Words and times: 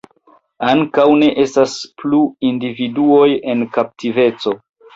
Ankaŭ 0.69 1.05
ne 1.23 1.29
estas 1.43 1.75
plu 2.03 2.23
individuoj 2.51 3.29
en 3.55 3.65
kaptiveco. 3.79 4.59